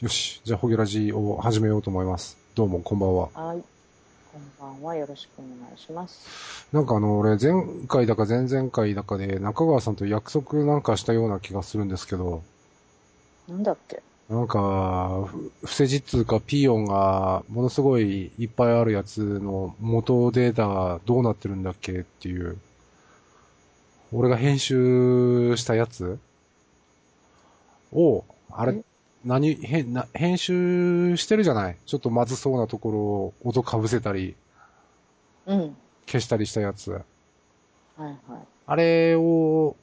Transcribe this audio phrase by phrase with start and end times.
[0.00, 0.40] よし。
[0.44, 2.38] じゃあ、ホゲラジを始めようと思います。
[2.54, 3.28] どうも、こんばんは。
[3.34, 3.62] はい。
[4.32, 4.96] こんばんは。
[4.96, 6.66] よろしくお願いします。
[6.72, 7.52] なんかあの、俺、前
[7.86, 12.42] 回だか前々回だかで中川さんと約束なんかしたような気がするんですけど、
[13.46, 14.02] なんだっけ？
[14.30, 22.56] なんか、ふ不正実通かピーヨンがものすごいいっぱいあるやつの元データがどうなってるんだっけっていう、
[24.14, 26.18] 俺が編集したやつ？
[27.92, 28.76] を、あれ？
[28.76, 28.82] え、
[29.24, 31.76] 何、へな編集してるじゃない？
[31.84, 34.34] ちょっとまずそうなところを音かぶせたり、
[35.46, 35.76] うん。
[36.06, 36.90] 消したりしたやつ。
[36.90, 36.98] は
[37.98, 38.16] いはい。
[38.66, 39.76] あれを、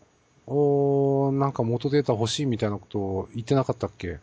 [0.47, 4.19] おなんか元データ欲しいみたいなこと言ってなかったっけ？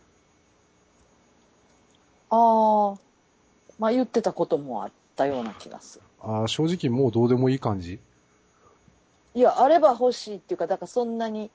[2.30, 2.98] ああ、
[3.78, 6.04] まあ言ってたこともあったような気がする。
[6.20, 8.00] あー正直もうどうでもいい感じ？
[9.34, 11.50] いや、あれば欲しいっていうか、だからそんなに、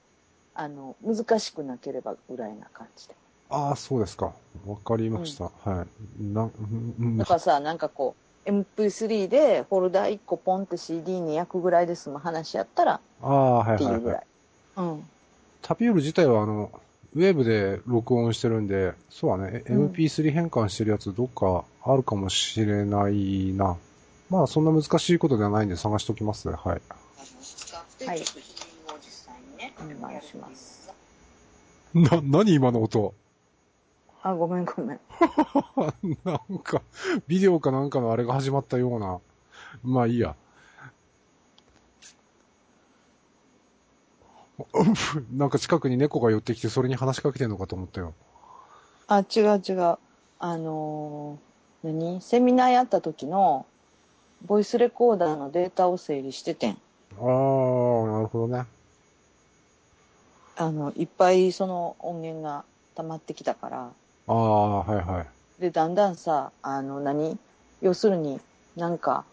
[0.53, 3.15] あの、難しくなければぐらいな感じで。
[3.49, 4.33] ああ、そうですか。
[4.65, 5.45] わかりました。
[5.45, 5.85] は
[6.19, 6.23] い。
[6.23, 8.15] な、うんうんだからさ、なんかこ
[8.45, 14.23] う、MP3 でフォルダ1個ポンって CD に焼くぐらいで済む話やったらああ、はいっていうぐらは
[14.77, 14.87] いはい。
[14.87, 14.91] い。
[14.91, 15.03] うん。
[15.61, 16.71] タピオール自体はあの、
[17.15, 23.77] ウェブで録音してるんで、そうはね、うん MP3 変換してるやつどっかあるかもしれないな。
[24.29, 26.53] まあ、そんな難しいことではないんで探しときますね。
[26.53, 26.81] はい。
[28.05, 28.23] はい。
[29.81, 30.91] お願いします。
[31.93, 33.13] な、何今の音？
[34.21, 34.99] あ、ごめんごめん。
[36.25, 36.81] なんか、
[37.27, 39.19] ビデオかなんかのあれが始まったような。
[39.83, 40.35] まあいいや。
[45.31, 48.13] なんか近くに猫が寄ってきてそれに話しかけてんのかと思ったよ。
[49.07, 49.97] あ、違う違う。
[50.39, 52.21] あのー何？
[52.21, 53.65] セミナーやった時の、
[54.45, 56.71] ボイスレコーダーのデータを整理しててん。
[56.71, 56.75] あ
[57.21, 58.65] あ、なるほどね。
[60.57, 63.91] あの、いっぱいその音源が溜まってきたから。
[64.29, 65.61] ああ、はいはい。
[65.61, 67.37] で、だんだんさ、あの何、
[67.81, 68.39] 要するに
[68.75, 69.25] なんか、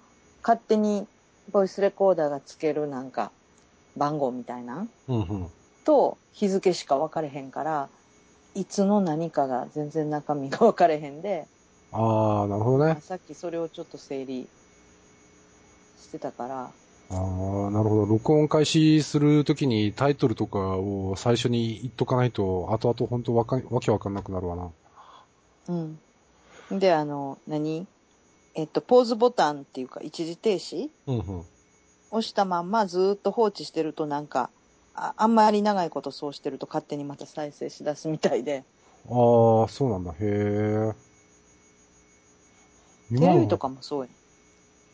[0.43, 1.07] 勝手に
[1.53, 3.31] ボイスレコーダーがつけるなんか、
[3.97, 4.81] 番号みたいな？
[4.83, 5.47] んうんうん。
[5.85, 7.89] と日付しか分かれへんから、
[8.55, 11.47] いつの何かが全然中身が分かれへんで、
[11.93, 12.97] ああ、なるほどね。
[13.01, 14.49] さっきそれをちょっと整理
[15.99, 16.71] してたから、
[17.11, 18.07] ああ、なるほど。
[18.07, 24.71] 録音開始するときにタイトルとかを最初に言っとかないと、後々本当わかん、わけわかんなくなるわな。
[25.69, 25.99] うん。
[26.79, 27.87] で、あの、何？
[28.55, 30.89] えっと、ポーズボタンっていうか、一時停止？
[31.07, 31.45] うんうん。
[32.11, 34.51] 押したまんまずーっと放置してるとなんか、
[34.95, 38.65] ああんまり長いことそうしてると勝手にまた再生しだすみたいで、
[39.09, 40.13] ああ、そうなんだ。
[40.13, 40.95] へえ。
[43.19, 44.11] テレビとかもそうやん。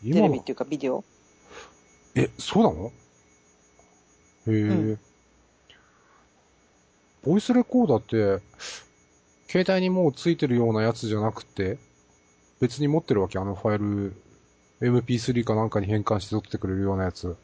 [0.03, 1.03] 今のテレビっていうかビデオ
[2.15, 2.87] え、そうなの？
[2.87, 2.91] へ
[4.47, 4.99] え、うん
[7.23, 8.01] ボイスレコーダーっ
[8.39, 8.43] て、
[9.53, 11.77] 携帯にもうついてるようなやつじゃなくて、
[12.59, 14.15] 別に持ってるわけあのファイル、
[14.81, 17.37] MP3 かなんかに変換して取ってくれるようなやつ。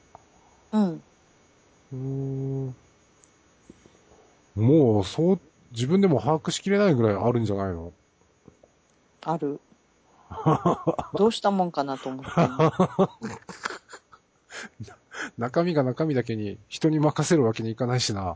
[0.71, 1.03] うん。
[1.93, 2.75] うーん。
[4.55, 5.39] もう、そう、
[5.71, 7.93] 自分でも把握しきれないぐらいあるんじゃないの？
[9.21, 9.59] ある。
[11.13, 12.31] どうしたもんかなと思って。
[15.37, 18.35] 中身が中身だけに人に任せるわけにいかないしな。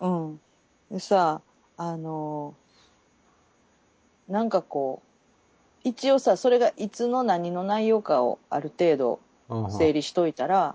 [0.00, 0.40] うん。
[0.90, 1.42] でさ、
[1.76, 2.56] あの
[4.28, 5.02] なんかこ
[5.84, 10.74] う、一応さ、それがいつの何の内容かをある程度うん整理しといたら、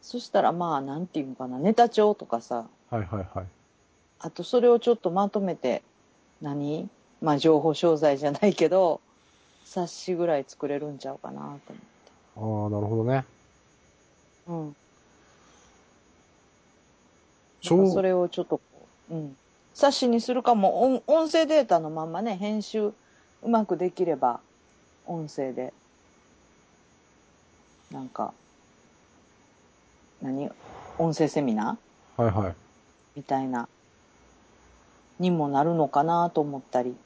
[0.00, 3.46] そしたらまあ、なんていうのかな、ネタ帳とかさ、はいはいはい。
[4.20, 5.82] あとそれをちょっとまとめて、
[6.40, 6.88] 何？
[7.20, 9.00] まあ情報商材じゃないけど、
[9.64, 11.68] 冊子ぐらい作れるんちゃうかなと思って。
[12.36, 13.24] ああ、なるほどね。
[14.46, 14.76] うん。
[17.60, 18.62] ちょなんかそれをちょっとこ
[19.10, 19.36] う、うん。
[19.78, 22.92] 冊子にするかも、音音声データのまんまね、編集
[23.44, 24.40] うまくできれば、
[25.06, 25.72] 音声で、
[27.92, 28.34] なんか、
[30.20, 30.50] 何？
[30.98, 32.22] 音声セミナー？
[32.24, 32.54] はいはい。
[33.14, 33.68] みたいな、
[35.20, 36.96] にもなるのかなと思ったり。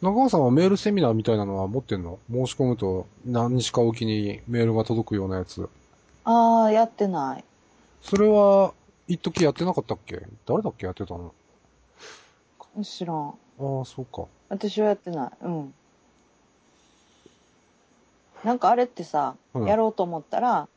[0.00, 2.18] 中川さんはメールセミナーみたいなのは持ってんの？
[2.28, 5.68] 申し込むと何日かおきにメールが届くようなやつ。
[6.24, 7.44] ああ、やってない。
[8.02, 8.74] それは、
[9.06, 10.20] 一時やってなかったっけ？
[10.46, 11.32] 誰だっけやってたの？
[12.82, 13.28] 知らん。
[13.28, 13.32] あ
[13.82, 14.26] あ、そうか。
[14.48, 15.30] 私はやってない。
[15.42, 15.74] うん。
[18.44, 20.68] なんかあれってさ、うんやろうと思ったら、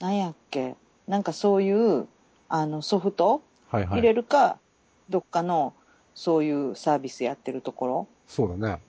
[0.00, 0.74] なんやっけ、
[1.06, 2.08] なんかそういう、
[2.48, 4.00] あの、ソフトはいはい。
[4.00, 4.58] 入れるか、
[5.08, 5.74] どっかの、
[6.14, 8.80] そういうサービスやってるところそうだね。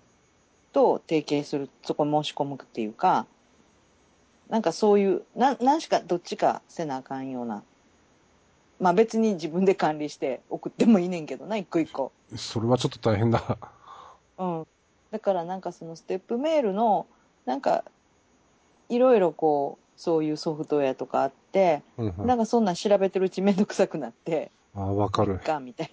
[0.71, 3.27] と提携する、そこ申し込むっていうか、
[4.49, 7.63] なんかそういう、な、なんしかどっちかせなあかんような。
[8.83, 12.11] まあ別に自分で管理して送ってもいいねんけどな、一個一個。
[12.35, 13.57] それはちょっと大変だ。
[14.37, 14.67] うん。
[15.09, 17.07] だからなんかそのステップメールの、
[17.45, 17.85] なんか、
[18.89, 25.39] いろいろこう、そういうソフトウェアとかあって、うんうんなんかそんなん調べてるうちめんどくさくなって、ああ、わかる。
[25.39, 25.91] か、みたい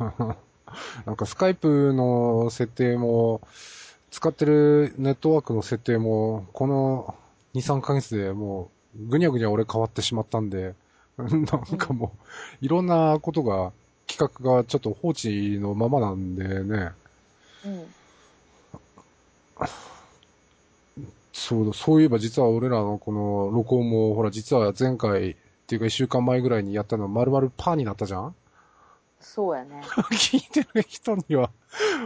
[1.06, 3.42] なんかスカイプの設定も、
[4.10, 7.14] 使ってるネットワークの設定も、この
[7.54, 10.74] 2、3ヶ月でもう、ぐにゃぐにゃ俺変わってしまったんで、
[11.18, 11.40] なん
[11.78, 12.12] かも
[12.62, 13.72] う、いろんなことが、
[14.06, 16.92] 企画がちょっと放置のままなんでね、
[17.64, 17.94] うん。
[21.32, 25.34] そう、そういえば実は俺らのこの録音も、ほら実は前回っ
[25.66, 28.34] ていうか一週間前ぐらいにやったの丸々パーになったじゃん？
[29.20, 29.82] そうやね。
[30.12, 31.50] 聞いてる人には、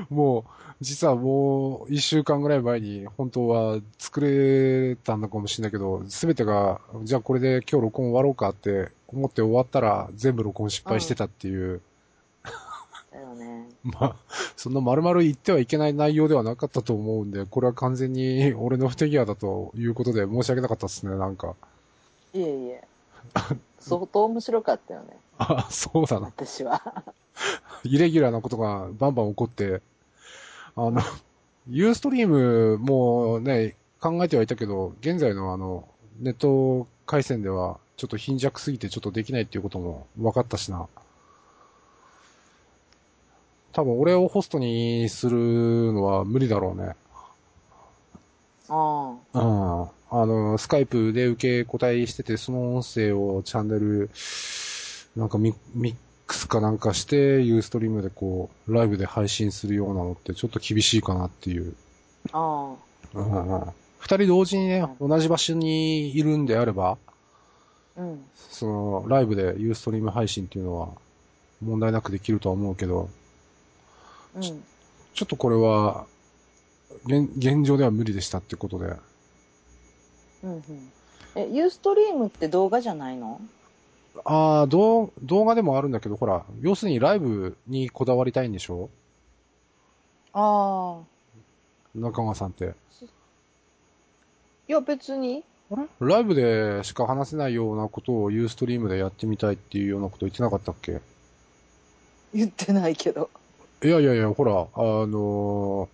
[0.08, 0.44] もう、
[0.80, 11.82] 実はもう一週間ぐらい前に本当は作れたんだかもしれないけど、すべてが、じゃあこれで今日録音終わろうかって思って終わったら全部録音失敗してたっていう、
[13.10, 13.68] だよね。
[13.82, 14.16] まあ、
[14.56, 21.54] そんな丸々言ってはいけない内容ではなかったと思うんで、これは完全に俺の不手際だということで申し訳なかったですね、なんか。
[22.32, 22.84] いえいえ。
[23.78, 25.16] 相当面白かったよね。
[25.40, 26.26] あ、そうだな。
[26.26, 27.04] 私は。
[27.82, 29.80] イレギュラーなことがバンバン起こって、
[30.76, 31.00] あの、
[31.68, 35.88] ユーストリームもね、考えてはいたけど、現在のあの、
[36.20, 40.86] ネット回線では、ちょっと貧弱すぎてちょっとできないっていうことも分かったしな。
[43.72, 46.96] 多分俺をホストにするのは無理だろうね。
[48.68, 49.88] あうん。
[50.12, 54.10] あの、スカイプで受け答えしてて、その音声をチャンネル、
[55.16, 55.96] なんかミミッ
[56.26, 61.74] クスかなんかして、ユーストリームでこう、ライブで配信するようなのってちょっと厳しいかなっていう。
[62.32, 62.74] あ。
[63.14, 63.64] あうんうん。
[63.98, 66.96] 二人同時にね、同じ場所にいるんであれば、
[67.96, 68.00] あ。
[68.00, 68.24] うん。
[68.50, 70.88] その、ライブでユーストリーム配信っていうのは、
[71.60, 73.08] 問題なくできるとは思うけど、
[74.36, 74.42] うん。
[74.42, 76.06] ちょっとこれは、
[77.04, 78.96] 現現状では無理でしたってことで。
[80.44, 80.62] うんうん。
[81.34, 83.40] え、ユーストリームって動画じゃないの？
[84.24, 88.90] ああ、動動画でもあるんだけど、ほら、要するにライブにこだわりたいんでしょ？
[90.32, 91.04] ああ。
[91.94, 92.74] 中川さんって。
[94.68, 95.42] いや、別に。
[95.70, 95.86] あれ？
[96.00, 101.00] ライブでしか話せないようなことをユーストリームでやってみたいっていうようなこと言ってなかったっけ？
[102.34, 103.30] 言ってないけど。
[103.82, 105.88] いやいやいや、ほら、あの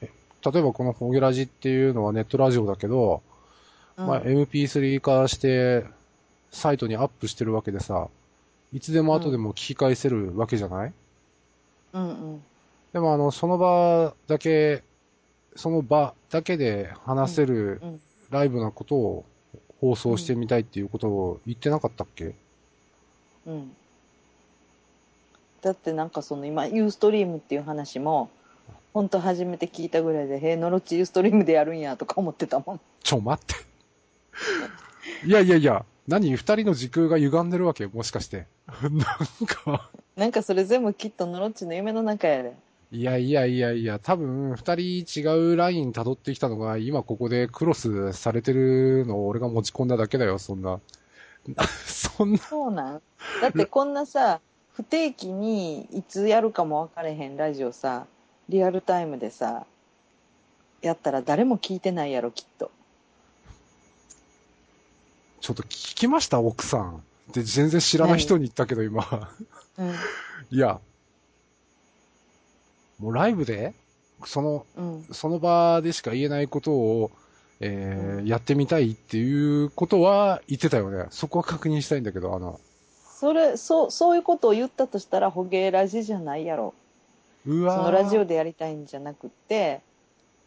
[0.00, 0.10] ーえ
[0.52, 3.22] 例えばこのホゲラジっていうのはネットラジオだけど、
[3.96, 5.84] うん、まあ、MP3 化して、
[6.54, 8.08] サイトにアップしてるわけでさ、
[8.72, 10.92] いつでも後でも聞き返せるわけじゃない、
[11.92, 12.42] うんうん。
[12.92, 14.82] でもあの、その場だけ、
[15.56, 18.00] その場だけで話せるうん。
[18.30, 19.24] ライブなことを
[19.80, 22.34] 放送してみたいっていうことを言ってなかったっけ、
[23.46, 23.76] うん。
[25.60, 28.30] だってなんかその今、ユーストリームっていう話も、
[28.92, 32.80] 本当初めて聞いたぐらいで、へえ、ノロッチユーストリームでやるんやとか思ってたもん。
[33.02, 33.54] ちょ、待って。
[35.26, 38.46] いやいやいや、何二人の時空が歪んでるわけもしかして。
[38.82, 42.54] なんか、なんかそれ全部きっとノロッチの夢の中やで。
[42.92, 50.80] いやいやいやいや、多分二人違うライン辿ってきたのが、今ここでクロスされてるのを俺が持ち込んだだけだよ、そんな。
[51.86, 53.02] そんな、そうなん？
[53.40, 54.40] だってこんなさ、
[54.74, 58.06] 不定期にいつやるかも分かれへんラジオさ、
[58.48, 59.66] リアルタイムでさ、
[60.82, 62.70] やったら誰も聞いてないやろ、きっと。
[65.44, 67.02] ちょっと聞きました、奥さん。
[67.34, 69.28] で、全然知らない人に言ったけど、今。
[69.76, 69.94] うん。
[70.50, 70.80] いや、
[72.98, 73.74] もうライブで、
[74.24, 75.06] その、うん。
[75.12, 77.10] その場でしか言えないことを、
[77.60, 81.08] えーうんやってみたいっていうことは言ってたよね。
[81.10, 82.58] そこは確認したいんだけど、あの、
[83.20, 86.72] それ、そう、そういうことを言ったとしたら、ホゲラジじゃないやろ。
[87.46, 89.82] うわーそのラジオでやりたいんじゃなくって、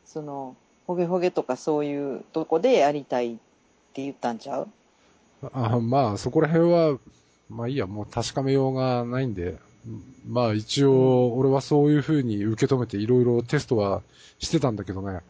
[0.07, 0.55] その、
[0.87, 3.37] ホゲホゲとかそういうとこでやりたいっ
[3.93, 4.67] て言ったんちゃう？
[5.53, 6.97] あまあ、そこら辺は、
[7.49, 9.57] まあいいや、もう確かめようがないんで、
[10.27, 14.01] まあ一応、俺はそういう風に受け止めていろいろテストは
[14.39, 15.21] してたんだけどね、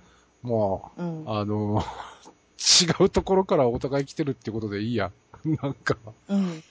[0.42, 1.24] もうんう、。
[1.28, 1.84] あの、
[2.58, 5.12] 違うところからお互い来てるってことでいいや。
[5.62, 5.98] なんか、
[6.30, 6.64] うん。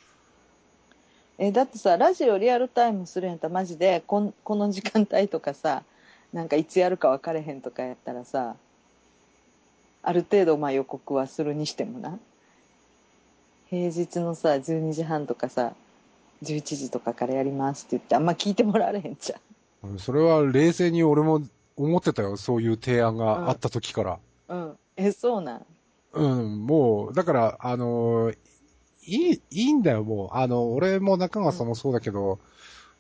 [1.38, 5.83] え、だってさ、ラジオリアルタイムするんやったらマジで、こん、この時間帯とかさ、
[6.33, 8.57] なんかいつやるか分かれへんとかやったらさ、
[10.02, 12.19] ある程度まあ予告はするにしてもな。
[13.69, 15.75] 平日のさ、12時半とかさ、
[16.43, 19.33] 11時とかからやりますって言ってあんま聞いてもらわれへんじ
[19.99, 21.43] それは冷静に俺も
[21.77, 24.19] 思ってたよ、そういう提案があった時から。
[24.49, 24.59] ゃん。
[24.59, 24.79] うん。
[24.97, 25.67] え、そうなん？
[26.13, 28.33] うん、もう、だから、あの、
[29.05, 30.37] いい、いいんだよ、もう。
[30.37, 32.39] あの、俺も中川さんもそうだけど、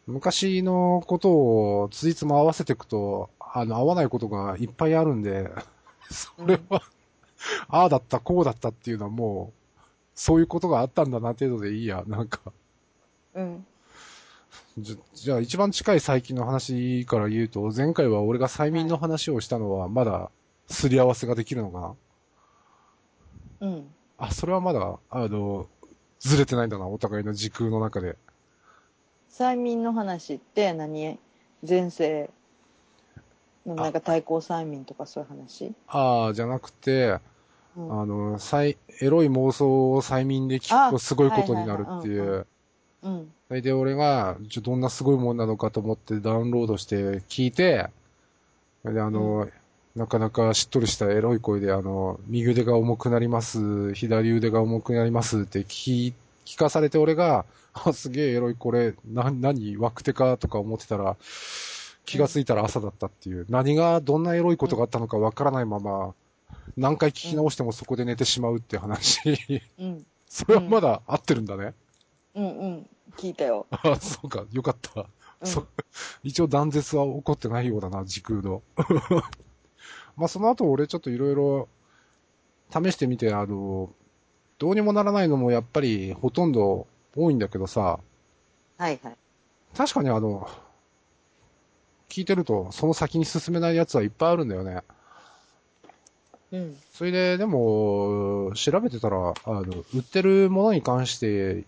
[0.06, 5.50] 昔のことをついつも合わせていくと、あの、合わないことがいっぱいあるんで、
[6.10, 6.82] それは、
[7.68, 9.65] ああだった、こうだったっていうのはもう、
[10.16, 12.40] そういうことがあったんだな程度でいいや、なんか。
[13.34, 13.66] うん。
[14.78, 20.30] じゃ、じゃあ一番近い最近の話から言うと、前回は俺が催眠の話をしたのは、まだ、
[20.68, 21.94] すり合わせができるのか
[23.60, 23.68] な？
[23.68, 23.94] うん。
[24.18, 25.68] あ、それはまだ、あの、
[26.18, 28.16] ずれてないんだな、お互いの時空の中で。
[29.30, 31.18] 催眠の話って何？
[31.66, 32.30] 前世
[33.66, 35.74] のなんか対抗催眠とかそういう話？
[35.88, 37.20] ああ、じゃなくて、うん。
[37.76, 42.46] あの、最、エロい妄想を催眠で聞くとあすごいことになるっていう。
[43.02, 43.32] うん。
[43.48, 47.88] それで俺が、どんなすごいもんなのかと思ってダウンロードして聞いて、
[48.84, 49.48] であの、
[49.94, 56.12] なかなかしっとりしたエロい声で、あの、右腕が重くなります、左腕が重くなりますって聞
[56.44, 61.16] 聞かされて俺が、あ、すげえエロいこれ、な、何、ワクテかとか思ってたら、
[62.06, 66.14] 気がついたら朝だったっていう、何が、どんなエロいことがあったのかわからないまま、
[66.76, 69.38] 何回聞き直してもそこで寝てしまうって話。
[69.78, 70.06] うん。
[70.28, 71.74] それはまだ合ってるんだね。
[72.34, 72.90] うんうん。
[73.16, 73.66] 聞いたよ。
[73.70, 75.00] あ、そうか、よかった。
[75.00, 75.06] うん
[75.42, 75.66] そ
[76.22, 78.62] 一応断絶は起こってないようだな、時空の。
[80.16, 81.68] まあその後俺ちょっといろいろ
[82.70, 83.92] 試してみて、あの、
[84.58, 88.00] どうにもならないのもやっぱりほとんど多いんだけどさ、
[88.78, 89.16] はいはい。
[89.76, 90.48] 確かにあの、
[92.08, 94.82] 聞いてるとその先に進めないやつはいっぱいあるんだよね。
[96.52, 96.76] うん。
[96.92, 99.62] それで、でも、調べてたら、あの、
[99.94, 101.64] 売ってるものに関して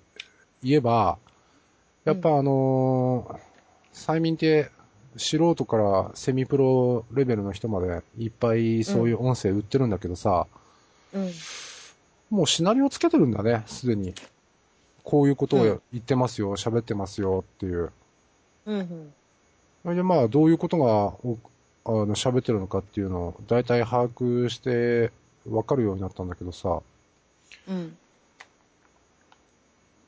[0.62, 1.18] 言えば、
[2.04, 3.40] やっぱあの、
[3.92, 4.70] 催眠って
[5.16, 10.46] 素人からセミプロレベルの人までいっぱいそういう音声売ってるんだけどさ、
[11.12, 11.32] うん。
[12.30, 14.14] もうシナリオつけてるんだね、すでに。
[15.02, 17.90] こういうことを言ってますよ、喋ってますよっていう。
[18.66, 19.12] うんうん。
[19.82, 20.84] それでまあ、どういうことが
[21.24, 21.38] お
[21.84, 25.10] あの喋ってるのかっていうのを大体把握して
[25.48, 26.80] わかるようになったんだけどさ。
[27.68, 27.96] うん。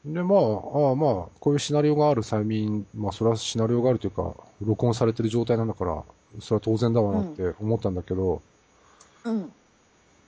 [0.04, 6.02] で、まあ、ああまあ、こういうシナリオがある催眠、まあ、それはシナリオがあるというか、録音されてる状態なんだから、
[6.40, 8.40] それは当然だわなって思ったんだけど、
[9.24, 9.52] うん。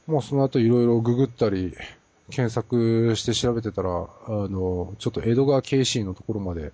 [0.06, 1.74] まあ、その後いろいろググったり、
[2.30, 6.72] 検索して調べてたら、あの、ちょっと江戸川慶心のところまで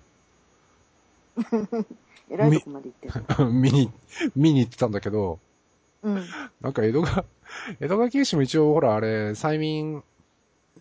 [2.29, 3.51] えらいとこまで行ってる。
[3.51, 3.91] 見に、
[4.35, 5.39] 見に行ってたんだけど、
[6.03, 6.25] うん。
[6.61, 7.25] なんか江戸川、
[7.79, 10.03] 江戸川慶心も一応ほらあれ、催眠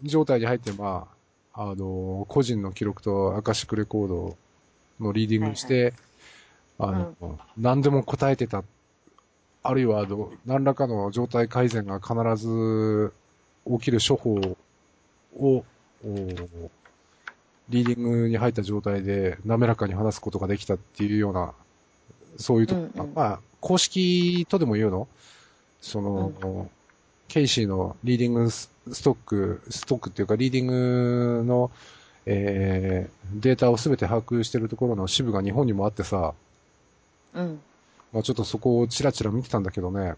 [0.03, 1.09] 状態に入って、ま
[1.55, 4.37] あ、あの、個人の記録とアカシックレコード
[5.01, 5.95] のリーディングにして、
[6.79, 8.63] あの、何でも答えてた。
[9.65, 13.13] あるいは、あの、何らかの状態改善が必ず
[13.67, 14.35] 起きる処方
[15.37, 15.65] を、
[16.05, 16.71] お
[17.69, 21.53] リーディングに入った状態で滑らかに話すことができたっていうような、
[22.39, 25.09] そういうとこ、うんうんまあ、公式とでも言うの？
[25.81, 26.71] その、
[27.29, 31.71] ケイシーのリーディングスストック、ストックっていうか、リーディングの、
[32.25, 36.35] えー、データをすべて把握してるところの支部が日本にもあってさ、
[37.35, 37.61] うん。
[38.13, 40.15] まあちょっとそこをチラチラ見てたんだけどね、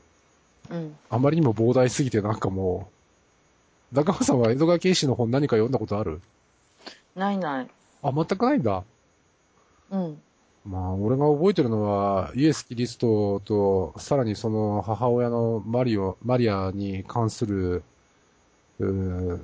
[0.71, 0.97] うん。
[1.11, 2.89] あまりにも膨大すぎてなんかも
[3.93, 6.21] う、中川さんは江戸川慶史の本何か読んだことある？
[7.15, 7.69] ないない。
[8.03, 8.83] あ、全くないんだ。
[9.91, 10.23] うん。
[10.65, 17.83] まあ、俺が覚えてるのは、イエス・キリストと、さらにその母親のマリオ、マリアに関する、
[18.79, 19.41] うー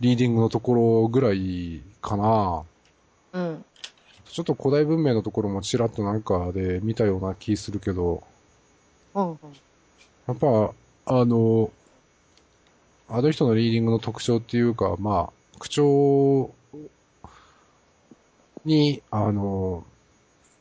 [0.00, 2.62] リーディングのところぐらいかな。
[3.32, 3.64] うん。
[4.30, 8.22] ちょっと古代文明のところもちらっとなんかで見たような気するけど、
[9.14, 9.30] うん。
[9.30, 9.38] うん。
[10.28, 10.74] やっぱ、
[11.06, 11.70] あの、
[13.08, 16.54] あの人のリーディングの特徴っていうか、まあ、口調
[18.64, 19.84] に、あの、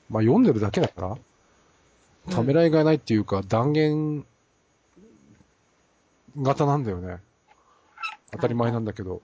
[0.10, 1.18] まあ、読んでるだけだから、
[2.34, 4.26] ためらいがないっていうか、断言
[6.38, 7.20] 型なんだよね。
[8.32, 9.22] 当たり前なんだけど。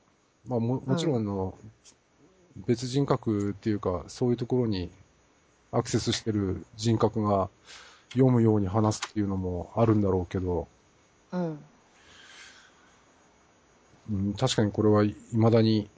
[0.48, 1.56] まあも、もちろんあの、
[2.56, 4.90] 別人格っていうか、そういうところに
[5.72, 7.50] アクセスしてる人格が
[8.14, 10.68] 読むように話すっていうのもあるんだろうけど、
[11.32, 11.60] うん。
[14.12, 15.90] うん、確かにこれは未だに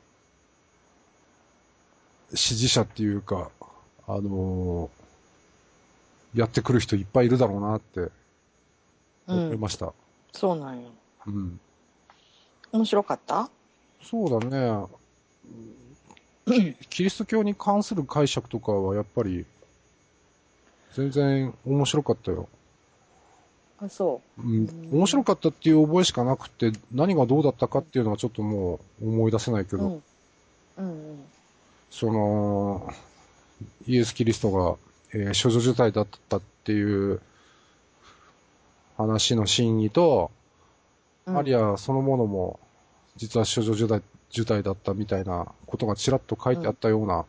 [2.33, 3.49] 支持者っていうか、
[4.07, 5.03] あのー
[6.39, 7.99] やってくる人いっぱいいるだろうなって
[9.27, 9.43] うん。
[9.45, 9.93] 思いました。
[10.31, 10.89] そうなんよ。
[11.27, 11.59] うん。
[12.71, 13.51] 面白かった？
[14.01, 14.87] そうだね。
[16.47, 19.45] キ キリスト教に関する解釈とかはやっぱり
[20.95, 22.49] 全然面白かったよ。
[23.85, 29.79] あ、そうんうん、面白かったっていう覚えしかなくて、何がどうだったかっていうのはちょっともう思い出せないけう。
[29.79, 30.03] ど、うん。
[30.77, 31.23] うんうん。
[31.89, 32.91] その、
[33.87, 34.77] イエス・キリストが、
[35.13, 37.21] えー、処女受胎だったっていう
[38.97, 40.31] 話の真意と、
[41.25, 42.59] うんアリアそのものも、
[43.15, 47.25] 実は処女受胎受胎だったみたいなことがちらっと書いてあったような、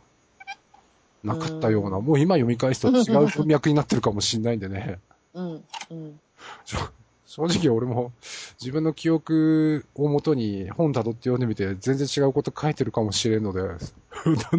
[1.22, 4.98] なかったような、うんもう今読み返すと違う文脈になってるかもしんないんでね。
[5.34, 5.64] うん。
[5.90, 6.20] うん。
[7.26, 8.12] 正直俺も
[8.60, 13.76] 自分の記憶をもとに本辿って読んでみて全然違うこと書いてるかもしれんので、だん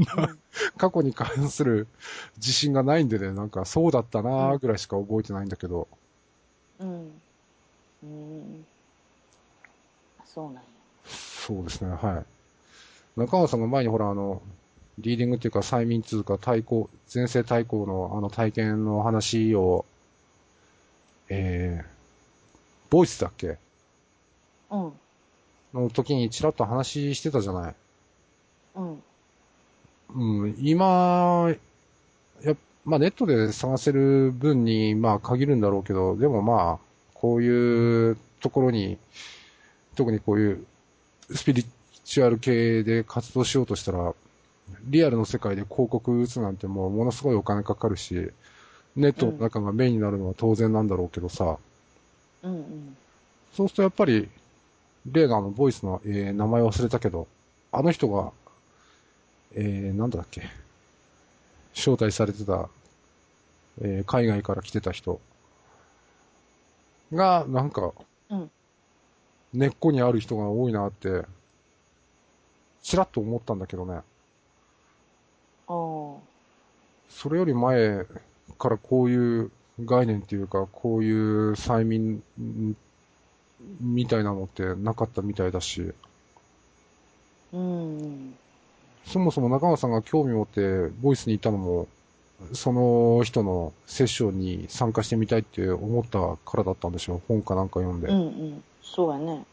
[0.04, 0.40] だん
[0.78, 1.88] 過去に関する
[2.38, 5.88] 自信がないんでね、なんかそうだったなーぐらいしか覚えてないんだけど、
[6.80, 7.12] うん。
[8.04, 8.66] うん。
[10.26, 10.62] そうなんや。
[11.06, 12.24] そうですね、は
[13.16, 13.20] い。
[13.20, 14.42] 中川さんが前にほらあの、
[15.00, 19.86] リーディングっていうか催眠通か対抗、前世対抗のあの体験の話を、
[21.30, 21.95] えー、
[22.96, 23.58] ボイスだっけ？
[24.72, 24.94] うん。
[25.74, 27.76] の時にちらっと話してたじゃない？
[28.76, 29.04] うん。
[30.16, 31.54] うん、今、
[32.42, 38.98] や、まあネットで探せる分に、まあ限るんだろうけど、でもまあ、こういうところに、
[39.98, 40.66] 特にこういう
[41.34, 41.66] スピリ
[42.06, 44.14] チュアル系で活動しようとしたら、
[44.86, 48.32] リアルの世界で広告打つなんてもうものすごいお金かかるし、
[48.96, 51.58] ネットの中がメインになるのは当然なんだろうけどさ、
[52.46, 52.54] うん。
[52.54, 52.98] うん。
[53.54, 54.30] そうするとやっぱり、
[55.12, 57.28] レーガーのボイスの、えー名前忘れたけど、
[57.72, 58.34] あの人が、
[59.56, 60.44] えー、なんだっけ、
[61.76, 62.70] 招待されてた、
[63.82, 65.22] えー海外から来てた人
[67.14, 67.94] が、なんか、
[68.30, 68.52] うん
[69.54, 71.26] 根っこにある人が多いなって、
[72.82, 74.02] ちらっと思ったんだけどね。
[75.68, 76.36] ああ。
[77.10, 78.06] それより前
[78.58, 79.52] からこういう
[79.84, 82.76] 概念っていうか、こういう催眠ん
[83.82, 85.94] みたいなのってなかったみたいだし、
[87.52, 88.36] うん。
[89.06, 91.88] そもそも中川さんが興味を持ってボイスに行ったのも、
[92.54, 97.22] その人のセッションに参加してみたいって思ったからだったんでしょう。
[97.28, 98.08] 本かなんか読んで。
[98.08, 98.64] うんうっん。
[98.84, 99.46] そうやね。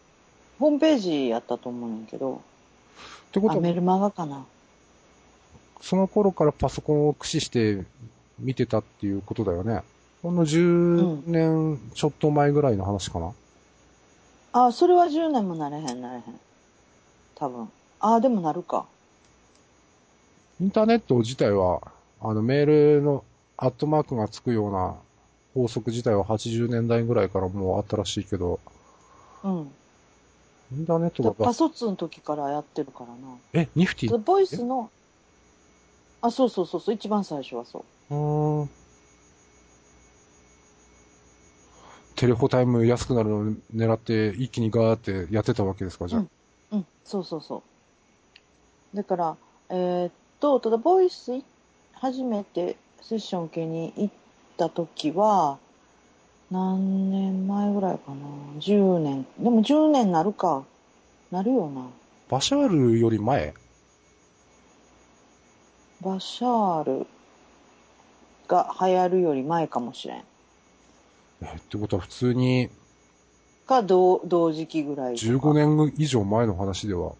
[0.58, 4.44] ホームページやったと思うんやけど、あ、てことは、メルマガかな。
[5.80, 7.84] その頃からパソコンを駆使して
[8.38, 9.82] 見てたっていうことだよね。
[10.22, 13.32] ほんの10年ちょっと前ぐらいの話かな。
[14.52, 16.22] あ、それは10年もなれへん、なれへん。
[17.34, 17.68] 多分。
[17.98, 18.86] あ、でもなるか。
[20.60, 21.80] インターネット自体は、
[22.20, 23.24] あのメールの
[23.56, 24.94] アットマークがつくような
[25.54, 28.60] 法則自体は80年代ぐらいからもうあったらしいけど、
[29.42, 29.70] うん。
[30.78, 33.64] インターネットだがパソツの時からやってるからな。
[33.64, 34.18] え、ニフティ？
[34.18, 34.88] ボイスの、
[36.20, 38.14] あ、そうそうそうそう、一番最初はそう。
[38.14, 38.70] うーん
[42.22, 46.24] テレホタイム安くなるのを狙って一気にガーってやってたわけですか、じゃあ。
[46.70, 47.64] うん、そうそうそ
[48.94, 48.96] う。
[48.96, 49.36] だから、
[49.70, 51.44] えーっと、ただ、ボイスい
[51.94, 54.14] 初めてセッション受けに行っ
[54.56, 55.58] た時は、
[56.52, 58.16] 何年前ぐらいかな
[58.60, 59.26] ？10年。
[59.40, 60.62] でも10年なるか。
[61.32, 61.88] なるよな。
[62.28, 63.52] バシャールより前？
[66.00, 67.06] バシャール
[68.46, 70.22] が流行るより前かもしれん。
[71.42, 72.70] えってことは普通に
[73.66, 75.26] か、同同時期ぐらいとか。
[75.26, 77.12] 15年以上前の話では。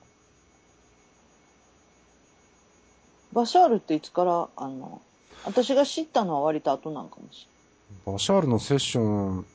[3.33, 5.01] バシャールっていつから、あの、
[5.45, 7.49] 私が知ったのは割と後なんかもし
[8.05, 9.47] バシャールのセッション、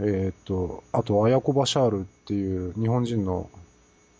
[0.00, 3.48] えーっと、あと、アヤコバシャールっていう日本人の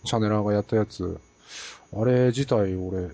[0.05, 1.19] チャネラーがやったやつ、
[1.93, 3.09] あれ自体俺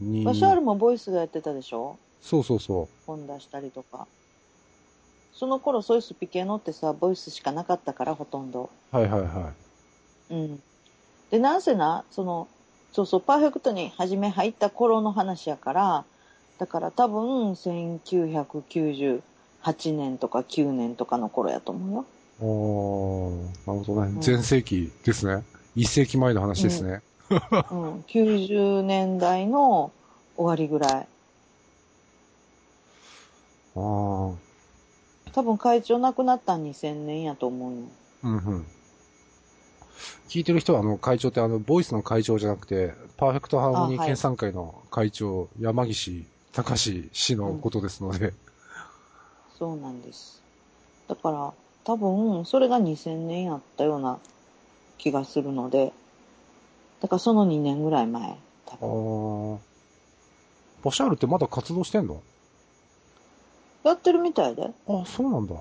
[0.00, 0.24] に。
[0.24, 1.96] バシャールもボイスがやってたでしょ？
[2.20, 4.06] そうそうそ本出したりとか。
[5.38, 8.70] その頃そういうスピ系のってさ、ボイスしかなかったから、ほとんど。
[8.90, 8.96] う。
[8.96, 9.52] はいはいは
[10.30, 10.62] うん。
[11.30, 12.48] で、なんせな、その、
[12.90, 16.06] そうそう、パーフェクトに初め入った頃の話やから、
[16.58, 19.20] だから多分、1998
[19.92, 22.06] 年とか9年とかの頃やと思うよ。
[22.40, 22.42] い。
[22.42, 24.18] あー、なるほどねう。
[24.18, 25.44] ん前世紀ですね。
[25.74, 27.02] 一世紀前の話ですね。
[27.70, 28.02] うん。
[28.04, 29.92] 90年代の
[30.34, 31.08] 終わりぐらい。
[33.76, 34.34] あー、
[35.36, 37.82] 多分会長亡くなったん2000年やと思うよ。
[38.24, 38.66] うんうん。
[40.30, 48.32] 聞いてる人は、あの、会長ってあの、ボイスの会長じゃなくて、パーフェクトハーモニー研鑽会の会長、山岸隆氏のことですので、
[49.58, 50.42] そうなんです。
[51.06, 51.52] だから、
[51.84, 54.18] 多分、それが2000年やったような
[54.96, 55.92] 気がするので、
[57.02, 59.54] だからその2年ぐらい前、多あ分。
[59.56, 59.58] ー。
[60.82, 62.22] バシャールってまだ活動してんの？
[63.88, 64.70] やってるみたいで。
[64.88, 65.54] あ、そうなんだ。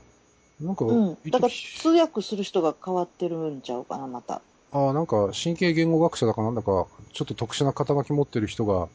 [0.61, 1.17] なんか、うん。
[1.29, 4.41] だから一通訳する人が変わってるんちゃうかな、また。
[4.71, 8.87] あなんか、神経言語学者だかなんだか、ちょっと特殊な肩書き持ってる人が、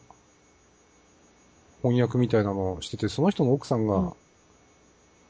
[1.81, 4.13] 翻訳みたいなのをしてて、その人の奥さんが、うん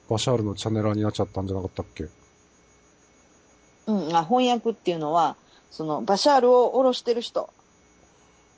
[0.10, 2.10] バシャールのチャネラーになっちゃったんじゃなかったっけ？
[3.88, 5.38] うん、あ翻訳っていうのは、
[5.70, 7.50] その、バシャールを下ろしてる人。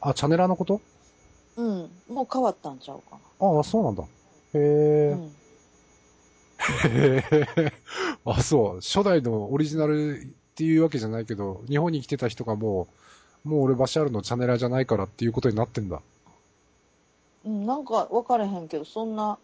[0.02, 0.82] あ、チャネラーのこと？
[1.58, 4.04] うん、もう変わったんちゃうかああ、そうなんだ。
[4.54, 4.60] な。
[4.60, 5.12] へえ。
[5.12, 5.32] うん。
[6.92, 7.24] へ
[7.58, 7.74] え。
[8.26, 8.82] あ、そう。
[8.82, 12.88] 初代のオリジナルっていうわけじゃないけど、日本に来てた人がも
[13.46, 16.02] う、もう俺バシャールのチャネラーじゃないからっていうことになってんだ。
[17.46, 19.38] うん、なんか分からへんけど、そんな、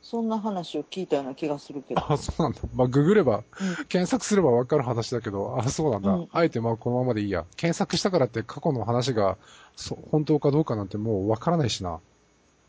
[0.00, 2.12] そんな話を聞いたような気がするけど。
[2.12, 2.60] あ、そうなんだ。
[2.74, 3.42] まあ、ググれば、うん
[3.86, 6.12] 検索すればわかる話だけど、あ、そうなんだ。
[6.12, 7.44] うんあえてまあこのままでいいや。
[7.56, 9.38] 検索したからって過去の話が、
[9.74, 12.00] そ本当かどうかなんてもうわからないしな。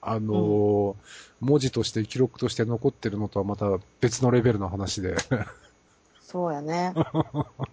[0.06, 0.96] あのー
[1.42, 3.66] 文字として記録として残ってるのとはまた
[4.00, 5.18] 別のレベルの話で、
[6.22, 6.94] そうやね。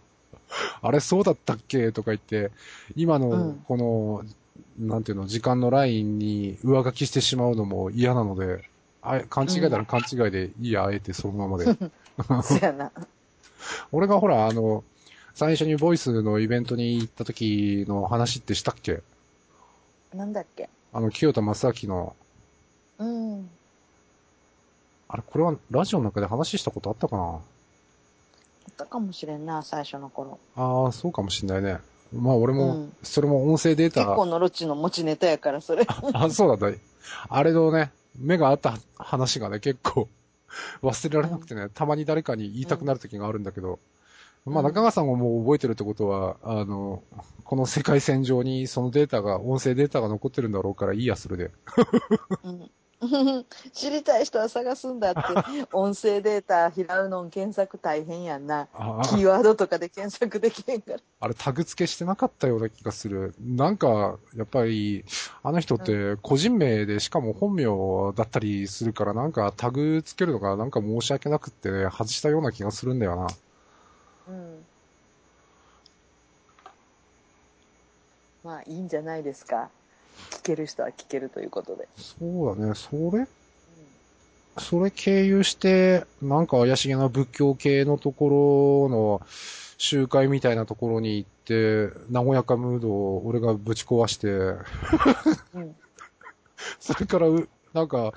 [0.83, 2.51] あれそうだったっけとか言って、
[2.97, 4.25] 今のうんこの、
[4.79, 8.69] なんていうの、時間のラインに上書きしてしまうのも嫌なので、
[9.03, 11.67] あ勘違いなら勘違いでいいや、あえてそのままで。
[12.43, 12.91] そうやな。
[13.93, 14.83] 俺がほら、あの、
[15.35, 19.01] 最初にボイスのイベントに行った時の話ってしたっけ？
[20.13, 20.69] なんだっけ？
[20.93, 22.17] あの、清田正明の、
[22.99, 23.51] うん。
[25.09, 27.23] あれ、これはラジオの中で話したことあったかな？
[27.23, 27.41] あっ
[28.77, 30.39] たかもしれんな、最初の頃。
[30.57, 31.79] ああ、そうかもしんないね。
[32.13, 35.87] まあ俺も、うんそれも音声データ結構のロッチの持ちネタやから、それ。
[36.13, 36.79] あ、そうなんだ。
[37.29, 40.09] あれのね、目があった話がね、結構
[40.83, 43.79] 忘れられなくてね、たまに誰かに言いたくなる時があるんだけど、
[44.47, 47.03] まあうん中川さんももう覚えてるってことは、あの、
[47.45, 51.51] この世界線上にそのデータが、音声データが残ってるんだろうからいいや、それで。
[52.45, 52.71] うん
[53.73, 55.21] 知りたい人は探すんだって、
[55.73, 58.69] 音声データ拾うの検索大変やんな。
[58.75, 60.99] あキーワードとかで検索できへんから。
[61.21, 63.35] あれタグ付けしてなかったような気がする。
[63.41, 65.05] なんか、やっぱり、
[65.43, 67.65] あの人って個人名でしかも本名
[68.15, 73.29] だったりするから、なんかタグ付けるのがなんか申し訳なくって外したような気がするんだよな。
[74.31, 74.65] うん。
[78.45, 79.69] まあいいんじゃないですか。
[80.31, 81.89] 聞ける人は聞けるということで。
[81.97, 83.27] そうだね、それ？
[84.59, 89.23] それ経由して、なんか怪しげな仏教系のところの
[89.79, 95.77] 集会みたいなところに行って、和やかムードを俺がぶち壊して、うん。
[96.81, 98.13] それからう、なんか、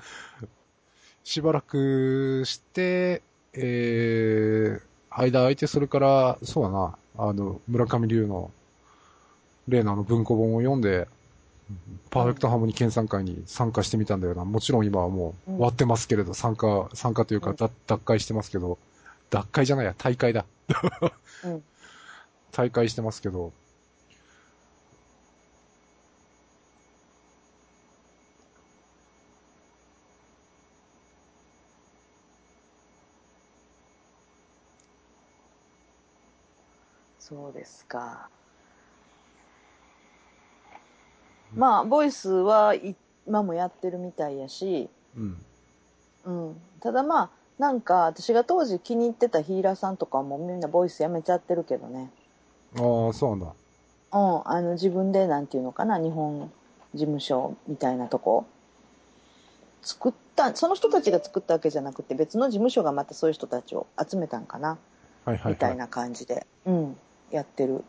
[1.22, 3.22] しばらくして、
[3.54, 8.50] えー、間空いて、それから、そうだな、あの、村上龍の、
[9.68, 11.08] 例のあの文庫本を読んで、
[12.10, 14.44] パーフェクトハーモニー研鑽会に参加してみたんだよな。
[14.44, 18.78] もちろん今はもううん終わってますけれど、参加、参加というか、うん脱脱会してますけど、
[19.30, 20.44] 脱会じゃないや、大会だ。
[21.44, 21.62] うん。
[22.52, 23.52] 大会してますけど、
[37.34, 38.28] そうですか。
[41.52, 42.94] まあ、ボイスはい
[43.26, 45.44] 今もやってるみたいやし、うん。
[46.24, 46.56] うん。
[46.80, 52.10] ただまあ、なんか私が当時気に入ってたヒーラーさんとかもみんなボイスやめちゃってるけどね。
[52.76, 53.46] ああ、そうなんだ。
[54.12, 54.48] うん。
[54.48, 56.52] あの自分でなんていうのかな、日本
[56.94, 58.46] 事務所みたいなとこ。
[59.82, 64.78] 作った、その人たちが作ったわけじゃなくて別の事務所がまたそういう人たちを集めたんかな。
[65.24, 65.52] はいはい、はい。
[65.52, 66.46] みたいな感じで。
[66.66, 66.96] うん。
[67.30, 67.84] やってる。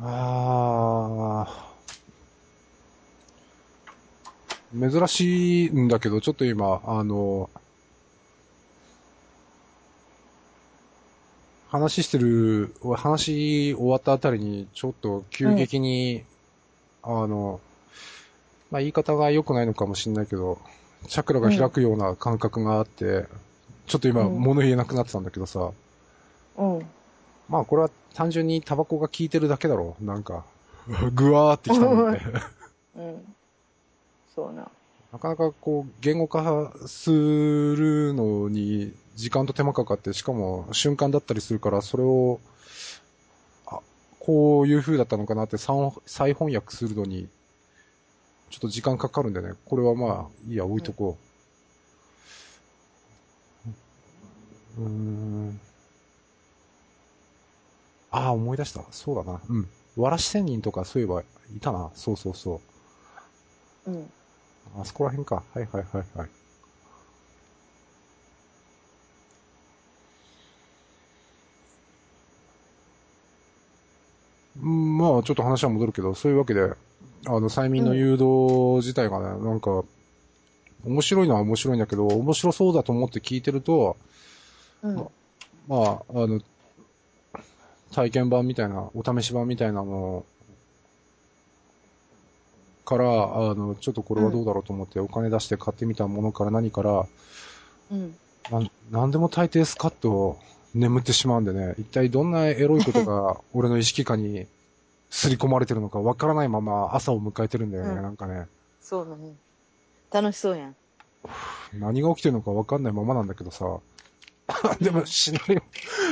[0.00, 1.74] ああ。
[4.74, 7.48] 珍しいんだけど、ちょっと今、あの、
[11.68, 16.24] 話してる、話終わったあたりに、ちょっと急激に、
[17.02, 17.60] あの、
[18.70, 20.58] まあ、言い方が良くないのかもしれないけど、
[21.08, 23.26] チャクラが開くような感覚があって、
[23.86, 25.70] ちょっと今、うん物言えなくなってたんだけどさ、
[26.56, 26.86] うん。
[27.48, 30.04] まあこれは単純にタバコが効いてるだけだろう。
[30.04, 30.44] なんか、
[31.14, 32.22] ぐわーってきたのって。
[32.96, 33.34] うん。
[34.34, 34.70] そうな。
[35.12, 42.40] なかなかこう、言語化するのに時間と手間かかって、しかも瞬間だったりするから、それを、
[43.66, 43.80] あ、
[44.18, 47.28] こういう風だったのかなって再再翻訳するのに、
[48.50, 49.52] ちょっと時間かかるんでね。
[49.66, 51.18] これはまあ、いいや、置いとこ
[54.76, 54.80] う。
[54.82, 55.60] うーん。
[58.10, 58.82] ああ、思い出した。
[58.92, 59.40] そうだな。
[59.48, 59.68] うん。
[59.96, 61.22] わらし仙人とかそういえば
[61.54, 61.90] いたな。
[61.94, 62.62] そうそうそ
[63.86, 63.90] う。
[63.90, 64.12] うん。
[64.76, 65.44] あそこら辺か。
[65.54, 66.30] はいはいはいはい。
[74.56, 76.72] うんまあ、ちょっと話は戻るけど、そういうわけで、
[77.26, 79.84] あの、催眠の誘導自体がね、なんか、
[80.84, 83.96] 面白いのは面白いんだけど、面白そうだと思って聞いてると、
[84.82, 84.96] うん。
[85.66, 86.40] まあ、あの、
[87.92, 90.26] 体験版みたいな、お試し版みたいなの
[92.84, 97.06] から、あの、ちょっとこれはどうだろうと思ってお金出して買ってみたものから何から、
[97.90, 98.14] うん。
[98.50, 100.38] なんなんでも大抵スカッと
[100.74, 104.46] 眠ってしまうんでね、一体どんなエロいことが俺の意識下に
[105.14, 108.48] 刷り込まれてるのかわからないまま朝を迎えてるんだよね、うんなんかね。
[108.80, 109.34] そうだね。
[110.10, 110.76] 楽しそうやん。
[111.72, 113.78] 何が起きてるのかわかんないままなんだけどさ。
[114.82, 115.62] でもシナリオ、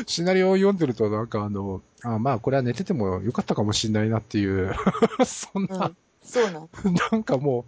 [0.06, 4.72] シナリオを読んでるとなんかあの、あまあこれは寝ててもよかったかもしんないなっていう、
[5.26, 5.96] そんな、うん。
[6.22, 6.68] そうなん。
[7.10, 7.64] なんかも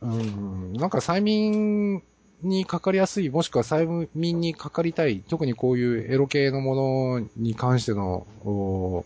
[0.00, 2.02] う、うん、なんか催眠
[2.40, 9.04] にかかりやすい、もしくは催眠にかかりたい、特にこういうエロ系のものに関しての、お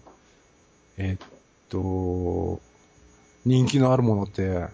[0.98, 1.26] えっ
[1.68, 2.60] と、
[3.44, 4.66] 人気のあるものって、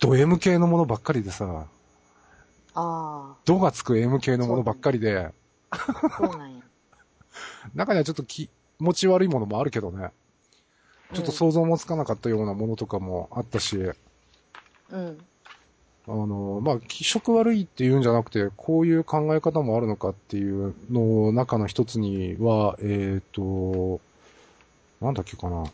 [0.00, 1.66] ド M 系のものばっかりでさ、
[2.74, 5.30] あドがつく M 系のものばっかりで、
[5.70, 5.78] あ、
[6.18, 6.62] そうなんや。
[7.74, 10.10] 中にはちょっと気持ち悪いものもあるけどね、
[11.12, 13.76] ちょっと想像もつかなかったようなものとかもあったし、
[14.90, 15.18] うん。
[16.08, 24.00] あの、まあ、気色悪いっていうんじゃなくて、こういう考え方もあるのかっていうの中の一つには、えっ、と、
[25.00, 25.64] なんだっけかな。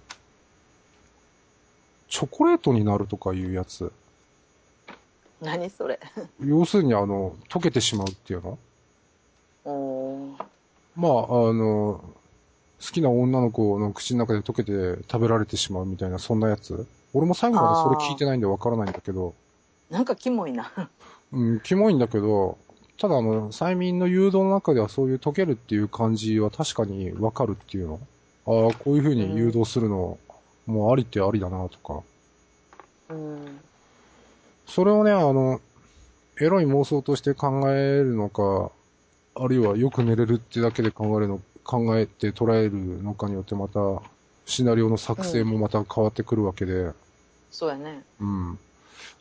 [2.09, 3.93] チョコレートになるとかいうやつ。
[5.41, 5.99] 何それ。
[6.45, 8.59] 要するに、あの、溶けてしまうっていうの？
[9.65, 10.45] おー。
[10.95, 11.13] まあ、
[11.51, 12.01] あの、
[12.81, 19.35] 好きな女の子の口の中で溶けて食べられてしまうみたいな、そんなやつ俺も最後までそれ聞いてないんでわからないんだけど、
[19.91, 20.71] なんかキモいな。
[21.33, 22.59] うん、キモいんだけど、
[22.99, 28.01] ただあの、催眠の誘導の中ではそういう溶けるっていう感じは確かにわかるっていうの。
[28.47, 30.19] ああ、こういう風に誘導するの、
[30.67, 32.03] もうありってありだなとか。
[33.11, 33.61] うん。
[34.67, 35.61] それをね、あの、
[36.41, 38.71] エロい妄想として考えるのか、
[39.35, 43.81] あるいはよく寝れるってだけで考えるの、考えて捉えるのかによってまた、
[44.45, 46.93] シナリオの作成もまた変わってくるわけで、
[47.51, 48.03] そうやね。
[48.21, 48.59] うん。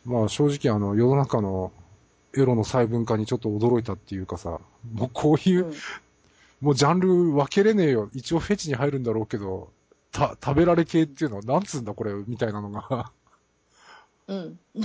[0.04, 1.72] まあ正直あの、世の中の
[2.36, 4.60] エロの細分化にちょっと驚いたっていうかさ、
[4.94, 5.74] もうこういうう、ん。
[6.60, 8.10] もうジャンル分けれねえよ。
[8.14, 9.70] 一応フェチに入るんだろうけど、
[10.10, 13.12] た、食べられ系っていうのはなんつうんだこれ、みたいなのが。
[14.28, 14.58] うん。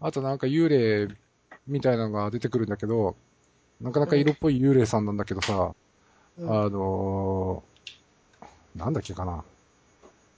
[0.00, 1.08] あとなんか幽霊
[1.66, 3.16] みたいなのが出てくるんだけど、
[3.80, 5.74] なかなか色っぽい幽霊さんなんだけどさ、
[6.38, 7.74] うんあのー
[8.76, 9.44] なんだっけかな。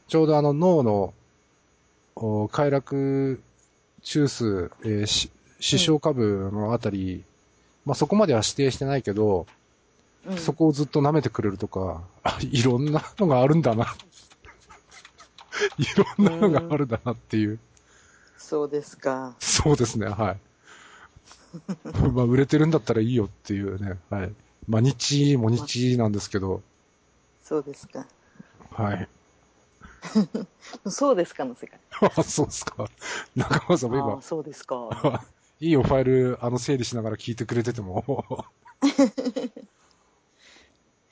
[0.08, 1.14] ちょうどあの脳の、
[2.14, 3.42] お快楽
[4.02, 7.24] 中枢、えーし、視床下部のあたり、
[7.86, 9.46] まあ、そこまでは指定してないけど、
[10.28, 13.86] うんそこをずっと舐めてくれるとか、あ いろんなのがあるんだな。
[15.78, 16.04] いろ
[16.36, 17.60] んなのがあるんだなっていう。
[18.36, 19.36] そうですか。
[19.38, 20.38] そうですね、はい。
[22.12, 24.32] まあ、売れてるんだったらいいよっていうね、はい。
[24.66, 26.62] まあ、日も日なんですけど、
[27.44, 28.04] そうですか。
[28.72, 29.08] はい。
[30.90, 31.78] そうですかの世界。
[32.16, 32.88] あ、そうですか。
[33.36, 35.24] 中川さんも今ああ、、そうですか。
[35.60, 38.04] いいよ、ファイル、あの、整理しながら聞いてくれてても、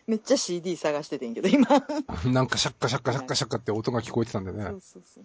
[0.07, 1.67] めっちゃ CD 探しててんけど、今。
[2.31, 4.81] なんかシャッカシャッカシャッカシャッカって音が聞こえてたんでねそう。
[4.81, 5.25] そうそう。